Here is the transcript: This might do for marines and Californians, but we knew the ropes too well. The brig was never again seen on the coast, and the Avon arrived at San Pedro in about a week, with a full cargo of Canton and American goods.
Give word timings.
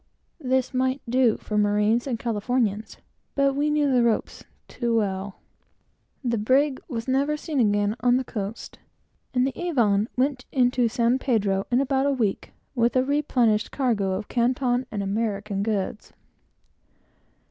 This 0.39 0.73
might 0.73 0.99
do 1.07 1.37
for 1.37 1.59
marines 1.59 2.07
and 2.07 2.17
Californians, 2.17 2.97
but 3.35 3.53
we 3.53 3.69
knew 3.69 3.91
the 3.93 4.01
ropes 4.01 4.43
too 4.67 4.97
well. 4.97 5.35
The 6.23 6.39
brig 6.39 6.81
was 6.89 7.07
never 7.07 7.33
again 7.33 7.37
seen 7.37 7.95
on 7.99 8.17
the 8.17 8.23
coast, 8.23 8.79
and 9.35 9.45
the 9.45 9.53
Avon 9.55 10.09
arrived 10.17 10.45
at 10.79 10.89
San 10.89 11.19
Pedro 11.19 11.67
in 11.69 11.79
about 11.79 12.07
a 12.07 12.11
week, 12.13 12.51
with 12.73 12.95
a 12.95 13.21
full 13.23 13.57
cargo 13.69 14.13
of 14.13 14.27
Canton 14.27 14.87
and 14.89 15.03
American 15.03 15.61
goods. 15.61 16.13